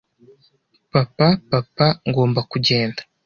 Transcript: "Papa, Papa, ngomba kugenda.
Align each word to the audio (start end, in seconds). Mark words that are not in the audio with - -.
"Papa, 0.91 1.27
Papa, 1.49 1.87
ngomba 2.09 2.39
kugenda. 2.51 3.01